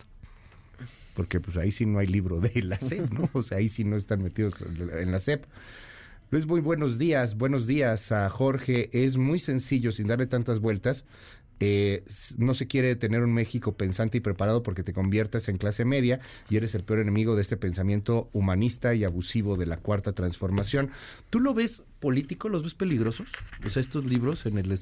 Porque 1.15 1.39
pues 1.39 1.57
ahí 1.57 1.71
sí 1.71 1.87
no 1.87 1.97
hay 1.97 2.05
libro 2.05 2.39
de 2.39 2.61
la 2.61 2.75
SEP, 2.79 3.09
¿no? 3.13 3.31
O 3.33 3.41
sea, 3.41 3.57
ahí 3.57 3.67
sí 3.67 3.83
no 3.83 3.95
están 3.95 4.21
metidos 4.21 4.53
en 4.77 5.11
la 5.11 5.17
SEP. 5.17 5.43
Luis, 6.29 6.45
muy 6.45 6.61
buenos 6.61 6.99
días, 6.99 7.35
buenos 7.35 7.65
días 7.65 8.11
a 8.11 8.29
Jorge. 8.29 8.91
Es 8.93 9.17
muy 9.17 9.39
sencillo, 9.39 9.91
sin 9.91 10.05
darle 10.05 10.27
tantas 10.27 10.59
vueltas. 10.59 11.03
Eh, 11.65 12.03
no 12.37 12.55
se 12.55 12.67
quiere 12.67 12.97
tener 12.97 13.21
un 13.21 13.33
México 13.33 13.77
pensante 13.77 14.17
y 14.17 14.21
preparado 14.21 14.63
porque 14.63 14.83
te 14.83 14.91
conviertas 14.91 15.47
en 15.47 15.57
clase 15.57 15.85
media 15.85 16.19
y 16.49 16.57
eres 16.57 16.75
el 16.75 16.83
peor 16.83 16.99
enemigo 16.99 17.37
de 17.37 17.41
este 17.41 17.55
pensamiento 17.55 18.29
humanista 18.33 18.93
y 18.95 19.05
abusivo 19.05 19.55
de 19.55 19.65
la 19.65 19.77
cuarta 19.77 20.11
transformación. 20.11 20.91
¿Tú 21.29 21.39
lo 21.39 21.53
ves 21.53 21.83
político? 22.01 22.49
¿Los 22.49 22.63
ves 22.63 22.75
peligrosos? 22.75 23.29
O 23.65 23.69
sea, 23.69 23.79
estos 23.79 24.03
libros 24.03 24.45
en 24.45 24.57
el... 24.57 24.77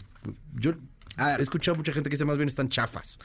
Yo 0.56 0.72
he 1.20 1.42
escuchado 1.44 1.76
a 1.76 1.78
mucha 1.78 1.94
gente 1.94 2.10
que 2.10 2.16
dice 2.16 2.26
más 2.26 2.38
bien 2.38 2.50
están 2.50 2.70
chafas. 2.70 3.20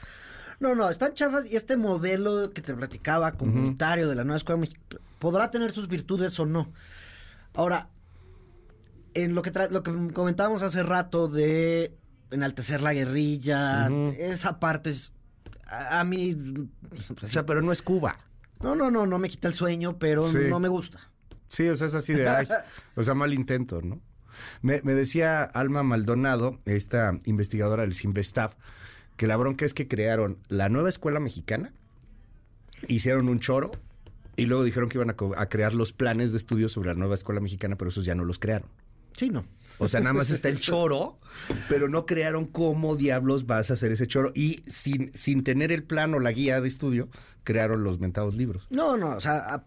No, 0.59 0.75
no, 0.75 0.87
están 0.91 1.15
chafas 1.15 1.51
y 1.51 1.55
este 1.55 1.77
modelo 1.77 2.51
que 2.53 2.61
te 2.61 2.75
platicaba, 2.75 3.31
comunitario 3.31 4.07
de 4.07 4.13
la 4.13 4.23
nueva 4.23 4.37
escuela 4.37 4.67
podrá 5.17 5.49
tener 5.49 5.71
sus 5.71 5.87
virtudes 5.87 6.39
o 6.39 6.45
no. 6.45 6.71
Ahora, 7.55 7.89
en 9.15 9.33
lo 9.33 9.41
que, 9.41 9.51
lo 9.71 9.81
que 9.81 10.13
comentábamos 10.13 10.61
hace 10.61 10.83
rato 10.83 11.27
de 11.27 11.97
enaltecer 12.31 12.81
la 12.81 12.93
guerrilla, 12.93 13.89
esa 14.17 14.59
parte 14.59 14.89
es 14.91 15.11
a, 15.69 16.03
mí... 16.03 16.35
o 17.21 17.27
sea, 17.27 17.45
pero 17.45 17.61
no 17.61 17.71
es 17.71 17.81
Cuba. 17.81 18.17
No, 18.61 18.75
no, 18.75 18.89
no, 18.89 19.05
no 19.05 19.19
me 19.19 19.29
quita 19.29 19.47
el 19.47 19.53
sueño, 19.53 19.99
pero 19.99 20.23
no 20.31 20.59
me 20.59 20.67
gusta. 20.67 20.99
Sí, 21.49 21.67
o 21.67 21.75
sea, 21.75 21.87
es 21.87 21.93
así 21.93 22.13
de, 22.13 22.27
ay, 22.27 22.47
o 22.95 23.03
sea, 23.03 23.13
mal 23.13 23.33
intento, 23.33 23.81
¿no? 23.81 24.01
Me, 24.61 24.81
decía 24.81 25.43
Alma 25.43 25.83
Maldonado, 25.83 26.59
esta 26.65 27.17
investigadora 27.25 27.83
del 27.83 27.93
Simvestav, 27.93 28.55
que 29.15 29.27
la 29.27 29.37
bronca 29.37 29.65
es 29.65 29.73
que 29.73 29.87
crearon 29.87 30.37
la 30.47 30.69
nueva 30.69 30.89
escuela 30.89 31.19
mexicana, 31.19 31.73
hicieron 32.87 33.29
un 33.29 33.39
choro 33.39 33.71
y 34.35 34.45
luego 34.45 34.63
dijeron 34.63 34.89
que 34.89 34.97
iban 34.97 35.09
a, 35.09 35.15
a 35.41 35.49
crear 35.49 35.73
los 35.73 35.93
planes 35.93 36.31
de 36.31 36.37
estudio 36.37 36.69
sobre 36.69 36.89
la 36.89 36.95
nueva 36.95 37.15
escuela 37.15 37.41
mexicana, 37.41 37.77
pero 37.77 37.89
esos 37.89 38.05
ya 38.05 38.13
no 38.13 38.25
los 38.25 38.37
crearon. 38.37 38.69
Sí, 39.17 39.29
no. 39.29 39.45
O 39.79 39.87
sea, 39.87 39.99
nada 39.99 40.13
más 40.13 40.31
está 40.31 40.47
el 40.49 40.59
choro, 40.59 41.17
pero 41.67 41.89
no 41.89 42.05
crearon 42.05 42.45
cómo 42.45 42.95
diablos 42.95 43.45
vas 43.45 43.69
a 43.69 43.73
hacer 43.73 43.91
ese 43.91 44.07
choro. 44.07 44.31
Y 44.33 44.63
sin, 44.67 45.11
sin 45.13 45.43
tener 45.43 45.71
el 45.71 45.83
plan 45.83 46.13
o 46.13 46.19
la 46.19 46.31
guía 46.31 46.61
de 46.61 46.67
estudio, 46.67 47.09
crearon 47.43 47.83
los 47.83 47.99
mentados 47.99 48.35
libros. 48.35 48.65
No, 48.69 48.95
no, 48.97 49.09
o 49.09 49.19
sea, 49.19 49.65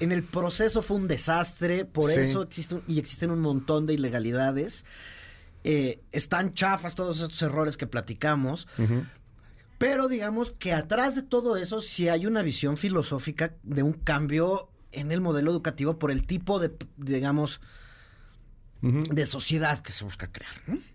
en 0.00 0.12
el 0.12 0.22
proceso 0.22 0.82
fue 0.82 0.98
un 0.98 1.08
desastre, 1.08 1.84
por 1.84 2.10
eso 2.10 2.42
existen, 2.42 2.82
y 2.86 2.98
existen 2.98 3.30
un 3.30 3.40
montón 3.40 3.86
de 3.86 3.94
ilegalidades. 3.94 4.84
Eh, 5.64 6.00
están 6.12 6.54
chafas 6.54 6.94
todos 6.94 7.20
estos 7.20 7.40
errores 7.42 7.76
que 7.76 7.86
platicamos. 7.86 8.68
Pero 9.78 10.08
digamos 10.08 10.52
que 10.52 10.72
atrás 10.72 11.16
de 11.16 11.22
todo 11.22 11.56
eso 11.56 11.80
sí 11.80 12.08
hay 12.08 12.26
una 12.26 12.42
visión 12.42 12.76
filosófica 12.76 13.54
de 13.62 13.82
un 13.82 13.92
cambio 13.92 14.70
en 14.92 15.12
el 15.12 15.20
modelo 15.20 15.50
educativo 15.50 15.98
por 15.98 16.10
el 16.10 16.26
tipo 16.26 16.58
de, 16.58 16.72
digamos, 16.96 17.60
de 18.92 19.26
sociedad 19.26 19.80
que 19.80 19.92
se 19.92 20.04
busca 20.04 20.30
crear. 20.30 20.52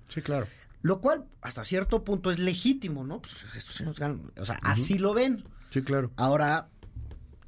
Sí, 0.10 0.21
claro. 0.21 0.48
Lo 0.81 1.00
cual, 1.00 1.25
hasta 1.41 1.63
cierto 1.63 2.03
punto, 2.03 2.31
es 2.31 2.39
legítimo, 2.39 3.03
¿no? 3.03 3.21
Pues 3.21 3.36
o 4.38 4.45
sea, 4.45 4.60
así 4.63 4.98
lo 4.98 5.13
ven. 5.13 5.43
Sí, 5.69 5.83
claro. 5.83 6.12
Ahora, 6.15 6.69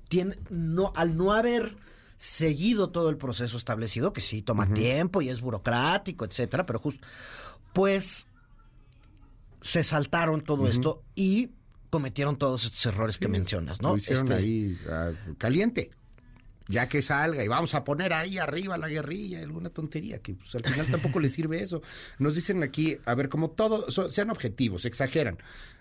tiene, 0.08 0.38
no, 0.50 0.94
al 0.96 1.18
no 1.18 1.34
haber 1.34 1.76
seguido 2.18 2.90
todo 2.90 3.10
el 3.10 3.18
proceso 3.18 3.58
establecido, 3.58 4.14
que 4.14 4.22
sí 4.22 4.42
toma 4.42 4.74
tiempo 4.74 5.22
y 5.22 5.30
es 5.30 5.42
burocrático, 5.42 6.26
etcétera, 6.26 6.66
pero 6.66 6.80
justo, 6.80 7.06
pues 7.74 8.28
se 9.62 9.84
saltaron 9.84 10.42
todo 10.42 10.68
esto 10.68 11.04
y 11.16 11.52
cometieron 11.90 12.38
todos 12.38 12.66
estos 12.66 12.86
errores 12.86 13.18
que 13.18 13.28
mencionas, 13.28 13.82
¿no? 13.82 13.90
Lo 13.92 13.98
hicieron 13.98 14.26
Este, 14.26 14.36
ahí 14.36 14.78
ah, 14.90 15.12
caliente. 15.38 15.92
Ya 16.68 16.88
que 16.88 17.02
salga 17.02 17.44
y 17.44 17.48
vamos 17.50 17.74
a 17.76 17.84
poner 17.84 18.14
ahí 18.14 18.38
arriba 18.38 18.78
la 18.78 18.88
guerrilla, 18.88 19.40
alguna 19.42 19.70
tontería, 19.70 20.20
que 20.20 20.34
pues, 20.36 20.56
al 20.56 20.64
final 20.64 20.88
tampoco 20.92 21.20
les 21.20 21.34
sirve 21.34 21.62
eso. 21.62 21.82
Nos 22.20 22.36
dicen 22.36 22.64
aquí, 22.64 22.98
a 23.06 23.16
ver, 23.16 23.28
como 23.30 23.50
todo, 23.52 23.92
so- 23.92 24.10
sean 24.10 24.30
objetivos, 24.30 24.86
exageran. 24.86 25.38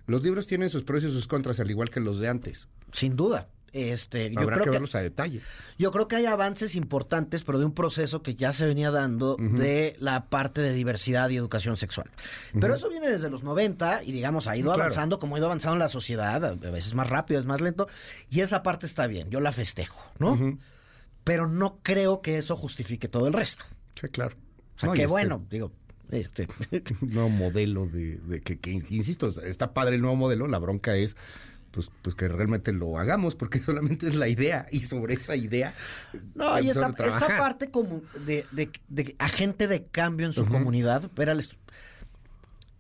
Los 0.07 0.25
libros 0.25 0.49
tienen 0.49 0.71
sus 0.71 0.83
pros 0.83 1.05
y 1.05 1.11
sus 1.11 1.29
contras, 1.29 1.61
al 1.61 1.71
igual 1.71 1.89
que 1.91 2.01
los 2.01 2.19
de 2.19 2.29
antes. 2.29 2.67
Sin 2.93 3.15
duda. 3.17 3.49
Este, 3.75 4.31
yo 4.31 4.41
Habrá 4.41 4.57
creo 4.57 4.65
que 4.65 4.71
que, 4.71 4.73
verlos 4.73 4.95
a 4.97 5.01
detalle. 5.01 5.41
yo 5.79 5.93
creo 5.93 6.07
que 6.07 6.17
hay 6.17 6.27
avances 6.27 6.75
importantes, 6.77 7.43
pero 7.43 7.59
de 7.59 7.65
un 7.65 7.73
proceso 7.73 8.23
que 8.23 8.35
ya 8.35 8.53
se 8.53 8.67
venía 8.67 8.91
dando 8.91 9.37
de 9.39 9.97
la 9.99 10.27
parte 10.29 10.61
de 10.61 10.75
diversidad 10.75 11.31
y 11.31 11.37
educación 11.37 11.79
sexual. 11.79 12.11
Pero 12.61 12.75
eso 12.75 12.91
viene 12.91 13.09
desde 13.11 13.31
los 13.31 13.43
90 13.45 14.03
y 14.05 14.13
digamos 14.13 14.47
ha 14.47 14.59
ido 14.59 14.67
Claro. 14.67 14.83
avanzando 14.83 15.19
como 15.19 15.37
ha 15.37 15.39
ido 15.39 15.47
avanzando 15.47 15.79
la 15.79 15.89
sociedad, 15.89 16.45
a 16.45 16.49
a 16.49 16.71
veces 16.71 16.93
más 16.93 17.09
rápido, 17.09 17.41
es 17.41 17.47
más 17.47 17.63
lento, 17.63 17.89
y 18.29 18.41
esa 18.41 18.63
parte 18.63 18.85
está 18.85 19.07
bien, 19.07 19.31
yo 19.31 19.41
la 19.41 19.53
festejo, 19.53 20.05
¿no? 20.19 20.59
Pero 21.25 21.47
no 21.47 21.79
creo 21.83 22.21
que 22.21 22.39
eso 22.39 22.57
justifique 22.57 23.09
todo 23.09 23.27
el 23.29 23.33
resto. 23.33 23.65
Sí, 24.01 24.09
claro. 24.09 24.37
O 24.77 24.79
sea, 24.81 24.89
No, 24.89 24.95
qué 24.95 25.03
este 25.03 25.11
bueno, 25.13 25.47
digo, 25.51 25.73
este, 26.11 26.49
nuevo 27.01 27.29
modelo 27.31 27.87
de, 27.87 28.17
de 28.19 28.41
que, 28.41 28.59
que, 28.59 28.71
insisto, 28.73 29.29
está 29.29 29.73
padre 29.73 29.97
el 29.97 30.03
nuevo 30.03 30.17
modelo, 30.17 30.47
la 30.49 30.59
bronca 30.59 30.97
es 30.97 31.17
pues, 31.71 31.91
pues 32.03 32.15
que 32.15 32.29
realmente 32.29 32.71
lo 32.73 32.99
hagamos, 32.99 33.35
porque 33.35 33.59
solamente 33.63 34.07
es 34.07 34.15
la 34.15 34.29
idea, 34.29 34.67
y 34.71 34.81
sobre 34.81 35.15
esa 35.15 35.37
idea. 35.37 35.75
No, 36.35 36.53
hay 36.53 36.65
y 36.65 36.67
que 36.67 36.73
esta, 36.73 36.89
esta 37.07 37.39
parte 37.39 37.71
como 37.71 38.03
de, 38.27 38.45
de- 38.53 38.71
de 38.89 39.17
agente 39.19 39.69
de 39.69 39.87
cambio 39.87 40.27
en 40.27 40.33
su 40.35 40.45
comunidad, 40.45 41.11
era 41.17 41.33
el- 41.33 41.49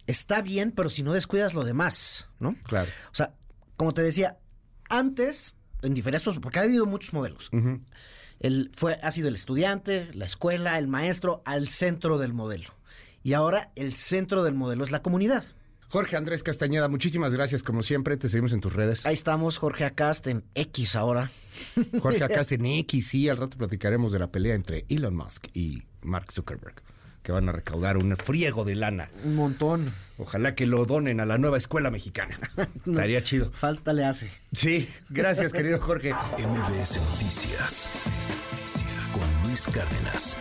está 0.06 0.42
bien, 0.42 0.72
pero 0.72 0.90
si 0.90 1.02
no 1.02 1.12
descuidas 1.14 1.54
lo 1.54 1.64
demás, 1.64 2.28
¿no? 2.38 2.54
Claro. 2.64 2.90
O 3.12 3.14
sea, 3.14 3.32
como 3.76 3.94
te 3.94 4.02
decía, 4.02 4.38
antes, 4.88 5.56
en 5.82 5.94
diferentes, 5.94 6.38
porque 6.40 6.58
ha 6.58 6.62
habido 6.62 6.84
muchos 6.86 7.12
modelos. 7.14 7.50
El, 8.42 8.70
fue, 8.76 8.98
ha 9.02 9.10
sido 9.10 9.28
el 9.28 9.34
estudiante, 9.34 10.10
la 10.12 10.26
escuela, 10.26 10.78
el 10.78 10.88
maestro, 10.88 11.42
al 11.44 11.68
centro 11.68 12.18
del 12.18 12.34
modelo. 12.34 12.70
Y 13.22 13.34
ahora 13.34 13.70
el 13.76 13.94
centro 13.94 14.42
del 14.42 14.54
modelo 14.54 14.84
es 14.84 14.90
la 14.90 15.00
comunidad. 15.00 15.44
Jorge 15.92 16.16
Andrés 16.16 16.42
Castañeda, 16.42 16.88
muchísimas 16.88 17.34
gracias, 17.34 17.62
como 17.62 17.82
siempre, 17.82 18.16
te 18.16 18.28
seguimos 18.28 18.52
en 18.54 18.60
tus 18.60 18.72
redes. 18.72 19.04
Ahí 19.04 19.12
estamos, 19.12 19.58
Jorge 19.58 19.84
Acast, 19.84 20.26
en 20.26 20.42
X 20.54 20.96
ahora. 20.96 21.30
Jorge 22.00 22.24
acá 22.24 22.40
está 22.40 22.54
en 22.54 22.64
X, 22.64 23.08
sí, 23.08 23.28
al 23.28 23.36
rato 23.36 23.58
platicaremos 23.58 24.10
de 24.10 24.18
la 24.18 24.32
pelea 24.32 24.54
entre 24.54 24.86
Elon 24.88 25.14
Musk 25.14 25.48
y 25.52 25.82
Mark 26.00 26.32
Zuckerberg, 26.32 26.82
que 27.22 27.32
van 27.32 27.48
a 27.48 27.52
recaudar 27.52 27.96
un 27.96 28.16
friego 28.16 28.64
de 28.64 28.74
lana. 28.74 29.10
Un 29.24 29.36
montón. 29.36 29.94
Ojalá 30.18 30.54
que 30.54 30.66
lo 30.66 30.84
donen 30.84 31.20
a 31.20 31.26
la 31.26 31.38
nueva 31.38 31.56
escuela 31.58 31.90
mexicana. 31.90 32.38
Estaría 32.86 33.22
chido. 33.22 33.50
Falta 33.52 33.92
le 33.92 34.04
hace. 34.04 34.30
Sí, 34.52 34.88
gracias, 35.08 35.52
querido 35.52 35.80
Jorge. 35.80 36.12
MBS 36.38 36.98
Noticias 37.12 37.90
con 39.12 39.48
Luis 39.48 39.66
Cárdenas. 39.66 40.36